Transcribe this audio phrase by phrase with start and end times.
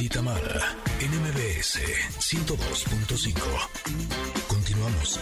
[0.00, 1.78] Y Tamara, NMBS
[2.18, 4.48] 102.5.
[4.48, 5.20] Continuamos.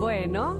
[0.00, 0.56] Bueno,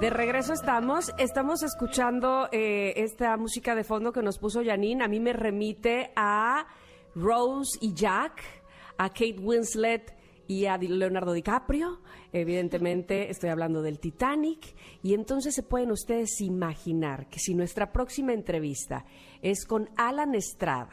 [0.00, 1.12] de regreso estamos.
[1.18, 5.04] Estamos escuchando eh, esta música de fondo que nos puso Janine.
[5.04, 6.66] A mí me remite a
[7.14, 8.42] Rose y Jack,
[8.96, 10.17] a Kate Winslet
[10.48, 12.00] y a Leonardo DiCaprio.
[12.32, 14.74] Evidentemente estoy hablando del Titanic.
[15.02, 19.04] Y entonces se pueden ustedes imaginar que si nuestra próxima entrevista
[19.42, 20.90] es con Alan Estrada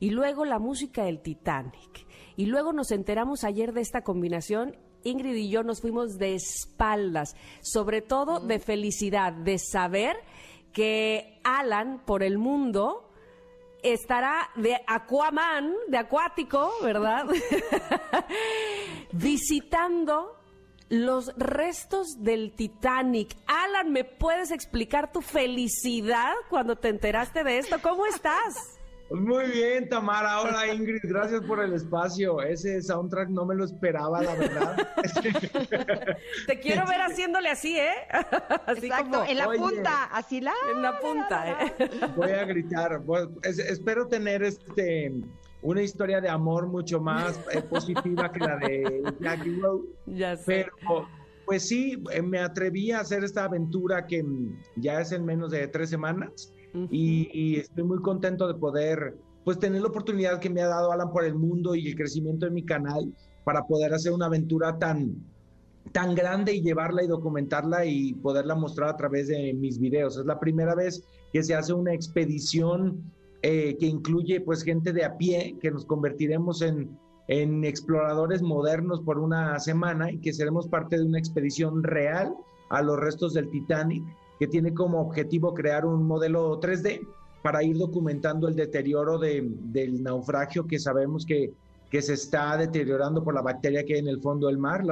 [0.00, 2.06] y luego la música del Titanic
[2.36, 7.36] y luego nos enteramos ayer de esta combinación Ingrid y yo nos fuimos de espaldas,
[7.60, 10.16] sobre todo de felicidad, de saber
[10.72, 13.03] que Alan por el mundo
[13.84, 17.26] estará de Aquaman, de acuático, ¿verdad?
[19.12, 20.40] Visitando
[20.88, 23.36] los restos del Titanic.
[23.46, 27.80] Alan, ¿me puedes explicar tu felicidad cuando te enteraste de esto?
[27.82, 28.73] ¿Cómo estás?
[29.10, 30.40] Muy bien, Tamara.
[30.40, 31.00] Hola, Ingrid.
[31.02, 32.40] Gracias por el espacio.
[32.42, 34.76] Ese soundtrack no me lo esperaba, la verdad.
[36.46, 37.92] Te quiero ver haciéndole así, ¿eh?
[38.66, 40.52] Así Exacto, en la punta, así la.
[40.74, 41.90] En la punta, ¿eh?
[42.16, 43.02] Voy a gritar.
[43.42, 45.12] espero tener este
[45.62, 49.84] una historia de amor mucho más eh, positiva que la de Jackie Rose.
[50.06, 50.44] Ya sé.
[50.46, 51.08] Pero,
[51.44, 55.50] pues sí, eh, me atreví a hacer esta aventura que mm, ya es en menos
[55.50, 56.52] de tres semanas
[56.90, 61.12] y, estoy muy contento de poder pues tener la oportunidad que me ha dado Alan
[61.12, 65.14] por el mundo y el crecimiento de mi canal para poder hacer una aventura tan
[65.92, 70.16] tan grande y llevarla y documentarla y poderla mostrar a través de mis videos.
[70.16, 73.02] Es la primera vez que se hace una expedición
[73.42, 76.98] eh, que incluye pues gente de a pie, que nos convertiremos en,
[77.28, 82.34] en exploradores modernos por una semana y que seremos parte de una expedición real
[82.68, 84.04] a los restos del Titanic
[84.38, 87.06] que tiene como objetivo crear un modelo 3D
[87.42, 91.52] para ir documentando el deterioro del naufragio que sabemos que,
[91.90, 94.82] que, se está deteriorando por la bacteria que hay en el fondo del mar.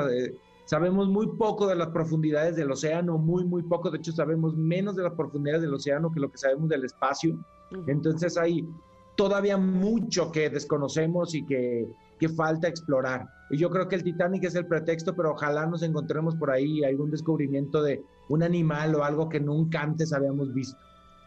[0.66, 3.91] sabemos muy poco de las profundidades del océano, muy, muy poco.
[3.91, 7.38] De hecho, sabemos menos de las profundidades del océano que lo que sabemos del espacio.
[7.87, 8.69] Entonces hay
[9.16, 11.88] todavía mucho que desconocemos y que,
[12.22, 13.27] que falta explorar.
[13.50, 16.84] Y yo creo que el Titanic es el pretexto, pero ojalá nos encontremos por ahí
[16.84, 20.78] algún descubrimiento de un animal o algo que nunca antes habíamos visto.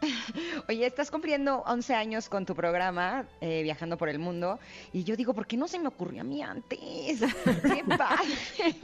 [0.69, 4.57] Oye, estás cumpliendo 11 años con tu programa, eh, Viajando por el Mundo,
[4.93, 6.79] y yo digo, ¿por qué no se me ocurrió a mí antes?
[7.19, 8.79] ¡Qué padre!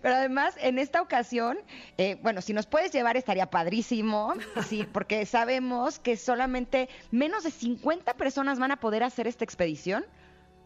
[0.00, 1.58] Pero además, en esta ocasión,
[1.98, 4.34] eh, bueno, si nos puedes llevar estaría padrísimo,
[4.68, 10.04] sí, porque sabemos que solamente menos de 50 personas van a poder hacer esta expedición.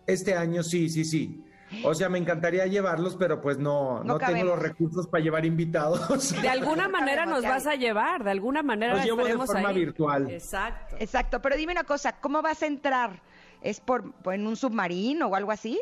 [0.08, 1.44] Este año sí, sí, sí.
[1.84, 6.32] O sea, me encantaría llevarlos, pero pues no, no, tengo los recursos para llevar invitados.
[6.40, 10.30] De alguna manera nos vas a llevar, de alguna manera Los llevo de forma virtual.
[10.30, 10.96] Exacto.
[10.98, 13.22] Exacto, pero dime una cosa, ¿cómo vas a entrar?
[13.60, 15.78] ¿Es por, en un submarino o algo así?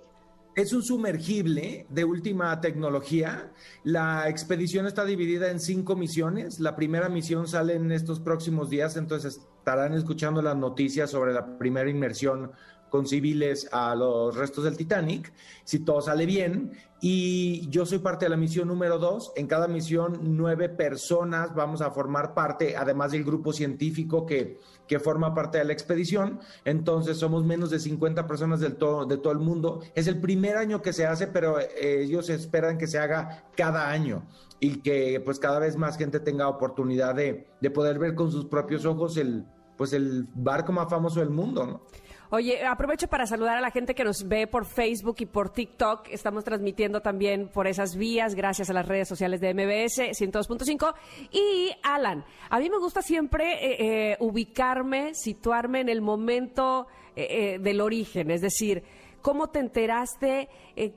[0.57, 3.53] Es un sumergible de última tecnología.
[3.85, 6.59] La expedición está dividida en cinco misiones.
[6.59, 11.59] La primera misión sale en estos próximos días, entonces estarán escuchando las noticias sobre la
[11.59, 12.53] primera inmersión
[12.91, 15.33] con civiles a los restos del Titanic,
[15.65, 16.73] si todo sale bien.
[17.01, 19.33] Y yo soy parte de la misión número dos.
[19.37, 24.59] En cada misión, nueve personas vamos a formar parte, además del grupo científico que,
[24.89, 26.41] que forma parte de la expedición.
[26.65, 29.83] Entonces, somos menos de 50 personas del todo, de todo el mundo.
[29.95, 33.91] Es el primer año que se hace, pero eh, ellos esperan que se haga cada
[33.91, 34.27] año
[34.59, 38.47] y que pues cada vez más gente tenga oportunidad de, de poder ver con sus
[38.47, 39.45] propios ojos el,
[39.77, 41.83] pues el barco más famoso del mundo, ¿no?
[42.31, 46.09] Oye, aprovecho para saludar a la gente que nos ve por Facebook y por TikTok.
[46.11, 50.93] Estamos transmitiendo también por esas vías, gracias a las redes sociales de MBS 102.5.
[51.31, 53.77] Y Alan, a mí me gusta siempre eh,
[54.13, 58.83] eh, ubicarme, situarme en el momento eh, del origen, es decir,
[59.23, 60.49] ¿Cómo te enteraste?
[60.77, 60.95] Eh,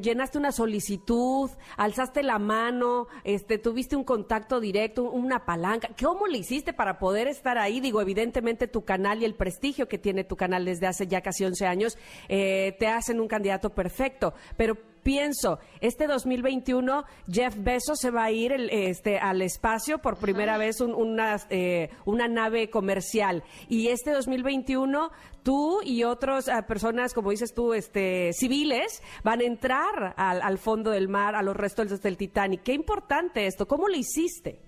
[0.00, 1.50] ¿Llenaste una solicitud?
[1.76, 3.08] ¿Alzaste la mano?
[3.24, 5.10] Este, ¿Tuviste un contacto directo?
[5.10, 5.90] ¿Una palanca?
[6.00, 7.80] ¿Cómo le hiciste para poder estar ahí?
[7.80, 11.44] Digo, evidentemente tu canal y el prestigio que tiene tu canal desde hace ya casi
[11.44, 11.98] 11 años
[12.28, 14.34] eh, te hacen un candidato perfecto.
[14.56, 20.58] Pero pienso, este 2021 Jeff Bezos se va a ir este, al espacio por primera
[20.58, 25.10] vez una, eh, una nave comercial y este 2021
[25.42, 30.58] tú y otras ah, personas, como dices tú, este, civiles, van a entrar al, al
[30.58, 32.62] fondo del mar, a los restos del Titanic.
[32.62, 34.67] Qué importante esto, ¿cómo lo hiciste?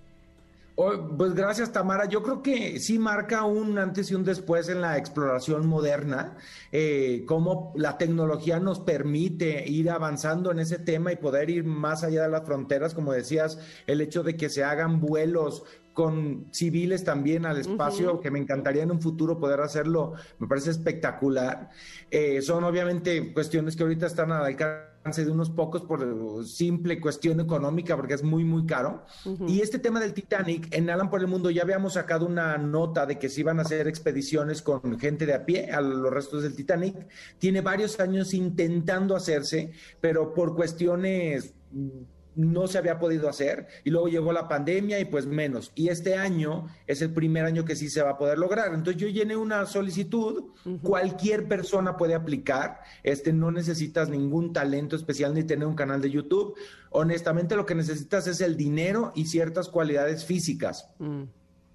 [0.83, 2.07] Oh, pues gracias, Tamara.
[2.07, 6.39] Yo creo que sí marca un antes y un después en la exploración moderna,
[6.73, 12.03] eh, cómo la tecnología nos permite ir avanzando en ese tema y poder ir más
[12.03, 15.65] allá de las fronteras, como decías, el hecho de que se hagan vuelos
[16.01, 20.71] con civiles también al espacio, que me encantaría en un futuro poder hacerlo, me parece
[20.71, 21.69] espectacular.
[22.11, 27.39] Eh, son obviamente cuestiones que ahorita están al alcance de unos pocos por simple cuestión
[27.39, 29.05] económica, porque es muy, muy caro.
[29.47, 33.05] Y este tema del Titanic, en Alan por el Mundo ya habíamos sacado una nota
[33.05, 36.45] de que se iban a hacer expediciones con gente de a pie a los restos
[36.45, 36.97] del Titanic.
[37.37, 41.53] Tiene varios años intentando hacerse, pero por cuestiones
[42.41, 45.73] no se había podido hacer y luego llegó la pandemia y pues menos.
[45.75, 48.75] Y este año es el primer año que sí se va a poder lograr.
[48.75, 50.53] Entonces yo llené una solicitud,
[50.83, 56.11] cualquier persona puede aplicar, este no necesitas ningún talento especial ni tener un canal de
[56.11, 56.55] YouTube.
[56.91, 60.89] Honestamente lo que necesitas es el dinero y ciertas cualidades físicas.
[60.99, 61.25] Mm.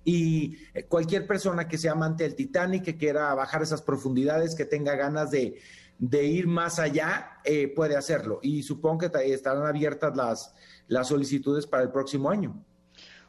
[0.06, 4.66] Y eh, cualquier persona que sea amante del Titanic, que quiera bajar esas profundidades, que
[4.66, 5.60] tenga ganas de
[5.98, 8.40] de ir más allá, eh, puede hacerlo.
[8.42, 10.54] Y supongo que estarán abiertas las,
[10.88, 12.64] las solicitudes para el próximo año.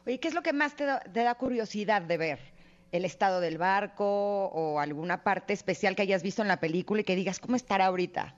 [0.05, 2.39] Oye, ¿qué es lo que más te da, curiosidad de ver?
[2.91, 7.03] ¿El estado del barco o alguna parte especial que hayas visto en la película y
[7.03, 8.35] que digas, ¿cómo estará ahorita?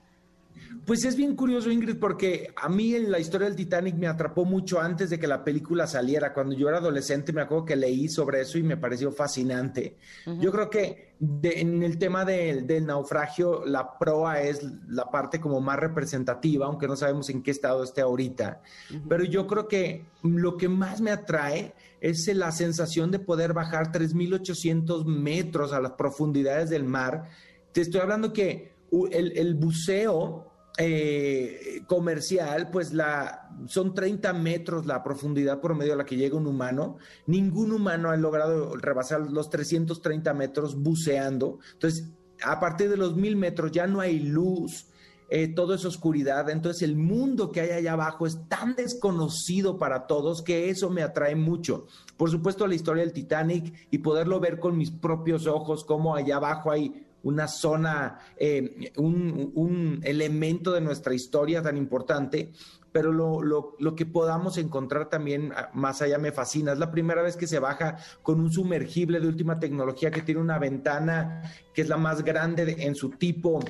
[0.86, 4.44] Pues es bien curioso, Ingrid, porque a mí en la historia del Titanic me atrapó
[4.44, 6.32] mucho antes de que la película saliera.
[6.32, 9.96] Cuando yo era adolescente me acuerdo que leí sobre eso y me pareció fascinante.
[10.40, 15.78] Yo creo que en el tema del naufragio, la proa es la parte como más
[15.78, 18.62] representativa, aunque no sabemos en qué estado esté ahorita.
[19.08, 23.92] Pero yo creo que lo que más me atrae es la sensación de poder bajar
[23.92, 27.28] 3.800 metros a las profundidades del mar.
[27.72, 28.72] Te estoy hablando que
[29.12, 30.49] el, buceo
[30.82, 36.46] eh, comercial, pues la, son 30 metros la profundidad promedio a la que llega un
[36.46, 36.96] humano.
[37.26, 41.58] Ningún humano ha logrado rebasar los 330 metros buceando.
[41.74, 42.08] Entonces,
[42.42, 44.86] a partir de los mil metros ya no hay luz,
[45.28, 46.48] eh, todo es oscuridad.
[46.48, 51.02] Entonces, el mundo que hay allá abajo es tan desconocido para todos que eso me
[51.02, 51.88] atrae mucho.
[52.16, 56.36] Por supuesto, la historia del Titanic y poderlo ver con mis propios ojos, como allá
[56.36, 62.52] abajo hay una zona, eh, un, elemento de nuestra historia tan importante,
[62.92, 66.72] pero lo, lo, lo, que podamos encontrar también ah, más allá me fascina.
[66.72, 70.40] Es la primera vez que se baja con un sumergible de última tecnología que tiene
[70.40, 71.42] una ventana
[71.74, 73.60] que es la más grande en su tipo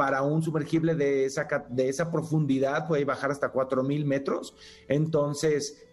[0.00, 4.54] para un sumergible de esa, de esa profundidad puede bajar hasta 4.000 metros.
[4.88, 5.90] Entonces,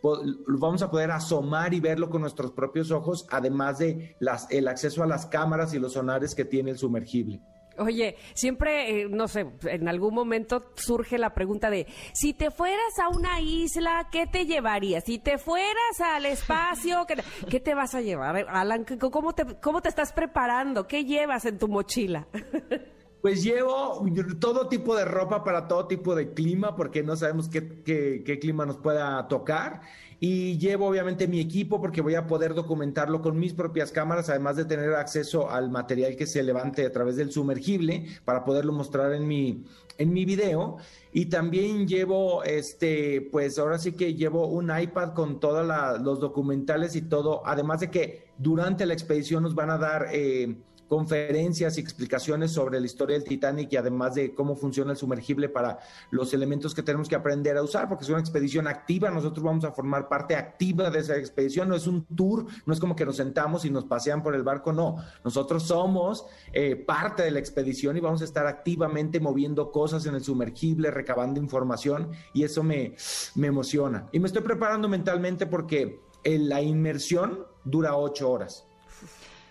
[0.47, 4.15] vamos a poder asomar y verlo con nuestros propios ojos, además de
[4.49, 7.41] el acceso a las cámaras y los sonares que tiene el sumergible.
[7.79, 12.97] Oye, siempre, eh, no sé, en algún momento surge la pregunta de, si te fueras
[13.03, 15.03] a una isla, ¿qué te llevarías?
[15.03, 18.45] Si te fueras al espacio, ¿qué, ¿qué te vas a llevar?
[18.47, 20.87] Alan, ¿cómo te, ¿cómo te estás preparando?
[20.87, 22.25] ¿Qué llevas en tu mochila?
[23.21, 24.05] Pues llevo
[24.39, 28.65] todo tipo de ropa para todo tipo de clima, porque no sabemos qué, qué, clima
[28.65, 29.81] nos pueda tocar.
[30.19, 34.55] Y llevo obviamente mi equipo porque voy a poder documentarlo con mis propias cámaras, además
[34.55, 39.13] de tener acceso al material que se levante a través del sumergible para poderlo mostrar
[39.13, 39.63] en mi,
[39.97, 40.77] en mi video.
[41.11, 45.65] Y también llevo, este, pues ahora sí que llevo un iPad con todos
[46.01, 50.07] los documentales y todo, además de que durante la expedición nos van a dar...
[50.11, 50.55] Eh,
[50.87, 55.49] conferencias y explicaciones sobre la historia del Titanic y además de cómo funciona el sumergible
[55.49, 55.79] para
[56.11, 59.63] los elementos que tenemos que aprender a usar, porque es una expedición activa, nosotros vamos
[59.65, 63.05] a formar parte activa de esa expedición, no es un tour, no es como que
[63.05, 67.39] nos sentamos y nos pasean por el barco, no, nosotros somos eh, parte de la
[67.39, 72.63] expedición y vamos a estar activamente moviendo cosas en el sumergible, recabando información y eso
[72.63, 72.95] me,
[73.35, 74.07] me emociona.
[74.11, 78.65] Y me estoy preparando mentalmente porque eh, la inmersión dura ocho horas.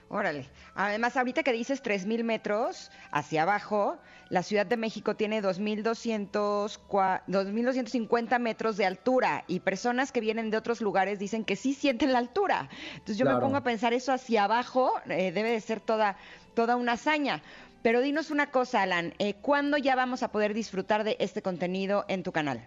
[0.09, 0.49] Órale.
[0.77, 8.77] Además, ahorita que dices 3.000 metros hacia abajo, la Ciudad de México tiene 2.250 metros
[8.77, 12.69] de altura y personas que vienen de otros lugares dicen que sí sienten la altura.
[12.93, 16.19] Entonces yo me pongo a pensar eso hacia abajo, eh, debe de ser toda,
[16.55, 17.41] toda una hazaña.
[17.83, 22.05] Pero dinos una cosa, Alan, eh, ¿cuándo ya vamos a poder disfrutar de este contenido
[22.09, 22.67] en tu canal?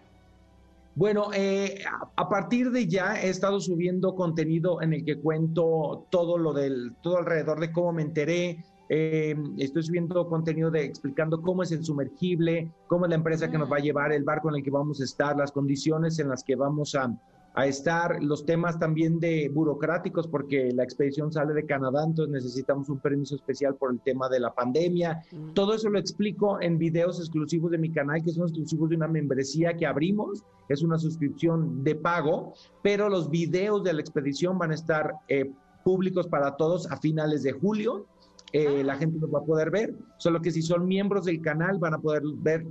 [0.94, 1.82] Bueno, eh,
[2.16, 6.94] a partir de ya he estado subiendo contenido en el que cuento todo lo del,
[7.02, 8.64] todo alrededor de cómo me enteré.
[8.88, 13.56] Eh, estoy subiendo contenido de explicando cómo es el sumergible, cómo es la empresa que
[13.56, 16.28] nos va a llevar, el barco en el que vamos a estar, las condiciones en
[16.28, 17.08] las que vamos a,
[17.54, 22.88] a estar, los temas también de burocráticos, porque la expedición sale de Canadá, entonces necesitamos
[22.88, 25.22] un permiso especial por el tema de la pandemia.
[25.32, 25.54] Mm.
[25.54, 29.08] Todo eso lo explico en videos exclusivos de mi canal, que son exclusivos de una
[29.08, 34.70] membresía que abrimos, es una suscripción de pago, pero los videos de la expedición van
[34.70, 35.50] a estar eh,
[35.84, 38.06] públicos para todos a finales de julio.
[38.52, 41.78] Eh, la gente los va a poder ver, solo que si son miembros del canal
[41.78, 42.64] van a poder ver,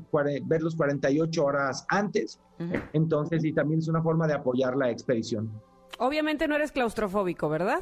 [0.44, 2.40] ver los 48 horas antes,
[2.92, 5.50] entonces y también es una forma de apoyar la expedición.
[5.98, 7.80] Obviamente no eres claustrofóbico, ¿verdad?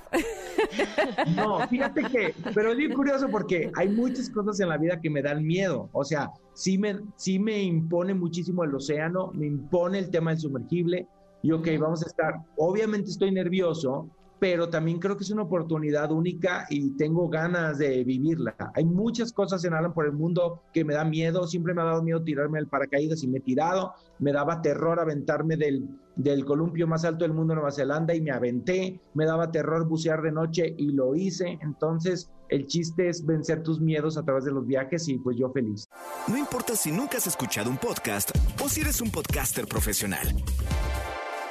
[1.35, 5.09] No, fíjate que, pero es bien curioso porque hay muchas cosas en la vida que
[5.09, 5.89] me dan miedo.
[5.91, 10.39] O sea, sí me, sí me impone muchísimo el océano, me impone el tema del
[10.39, 11.07] sumergible.
[11.43, 16.11] Y ok, vamos a estar, obviamente estoy nervioso, pero también creo que es una oportunidad
[16.11, 18.55] única y tengo ganas de vivirla.
[18.75, 21.85] Hay muchas cosas en Alan por el mundo que me da miedo, siempre me ha
[21.85, 26.45] dado miedo tirarme del paracaídas y me he tirado, me daba terror aventarme del, del
[26.45, 30.31] columpio más alto del mundo, Nueva Zelanda, y me aventé, me daba terror bucear de
[30.31, 34.65] noche y lo hice, entonces el chiste es vencer tus miedos a través de los
[34.65, 35.89] viajes y pues yo feliz.
[36.27, 38.31] No importa si nunca has escuchado un podcast
[38.63, 40.27] o si eres un podcaster profesional.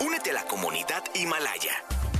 [0.05, 1.96] Únete a la comunidad Himalaya.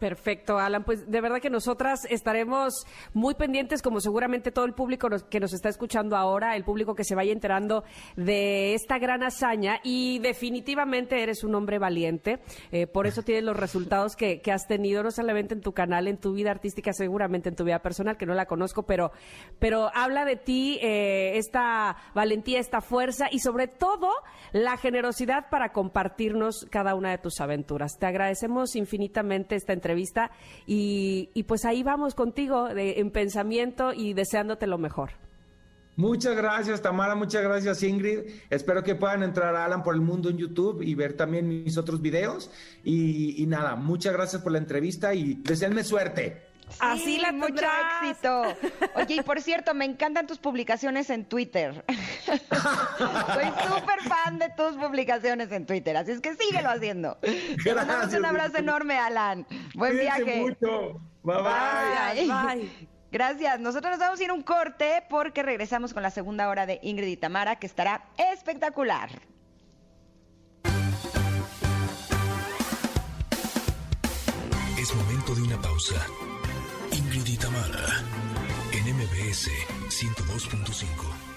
[0.00, 0.82] Perfecto, Alan.
[0.82, 5.52] Pues de verdad que nosotras estaremos muy pendientes, como seguramente todo el público que nos
[5.52, 7.84] está escuchando ahora, el público que se vaya enterando
[8.16, 9.78] de esta gran hazaña.
[9.84, 12.40] Y definitivamente eres un hombre valiente.
[12.72, 16.16] Eh, por eso tienes los resultados que, has tenido, no solamente en tu canal, en
[16.16, 19.12] tu vida artística, seguramente en tu vida personal, que no la conozco, pero,
[19.58, 24.08] pero habla de ti eh, esta valentía, esta fuerza y sobre todo
[24.52, 27.98] la generosidad para compartirnos cada una de tus aventuras.
[27.98, 29.89] Te agradecemos infinitamente esta entrevista
[30.66, 35.10] y, pues ahí vamos contigo en pensamiento y deseándote lo mejor.
[35.96, 37.14] Muchas gracias, Tamara.
[37.14, 38.20] Muchas gracias, Ingrid.
[38.48, 41.76] Espero que puedan entrar a Alan por el Mundo en YouTube y ver también mis
[41.76, 42.50] otros videos.
[42.84, 46.49] Y, nada, muchas gracias por la entrevista y deseenme suerte.
[46.78, 47.64] Así la mucho
[48.02, 48.42] éxito.
[48.94, 51.84] Oye, y por cierto, me encantan tus publicaciones en Twitter.
[52.26, 57.18] Soy súper fan de tus publicaciones en Twitter, así es que síguelo haciendo.
[57.64, 58.14] Gracias.
[58.14, 59.46] un abrazo enorme, Alan.
[59.74, 60.40] Buen viaje.
[60.40, 61.00] Mucho.
[61.22, 62.26] Bye bye.
[62.26, 62.90] bye.
[63.12, 63.58] Gracias.
[63.58, 67.08] Nosotros nos vamos a ir un corte porque regresamos con la segunda hora de Ingrid
[67.08, 69.10] y Tamara, que estará espectacular.
[74.78, 76.06] Es momento de una pausa.
[76.92, 78.04] Ingrid y Tamara,
[78.72, 79.48] en MBS
[79.88, 81.29] 102.5.